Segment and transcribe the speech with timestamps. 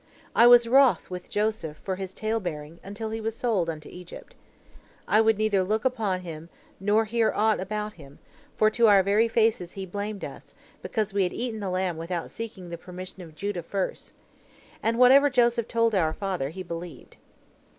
[0.35, 4.33] I was wroth with Joseph for his talebearing, until he was sold into Egypt.
[5.07, 8.17] I would neither look upon him nor hear aught about him,
[8.55, 12.31] for to our very faces he, blamed us, because we had eaten the lamb without
[12.31, 14.13] seeking the permission of Judah first.
[14.81, 17.17] And whatever Joseph told our father, he believed.